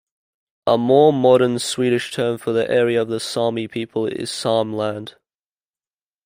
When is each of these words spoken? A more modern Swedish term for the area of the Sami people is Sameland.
A 0.65 0.79
more 0.79 1.13
modern 1.13 1.59
Swedish 1.59 2.11
term 2.11 2.39
for 2.39 2.53
the 2.53 2.67
area 2.67 3.03
of 3.03 3.07
the 3.07 3.19
Sami 3.19 3.67
people 3.67 4.07
is 4.07 4.31
Sameland. 4.31 5.13